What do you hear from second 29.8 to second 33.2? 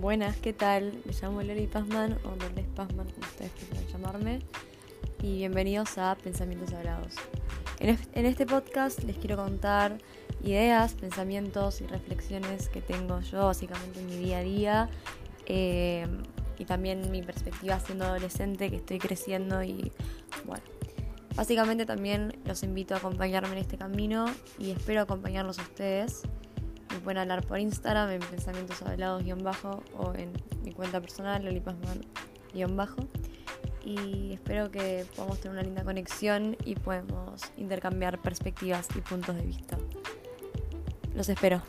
o en mi cuenta personal, lolipasman-bajo.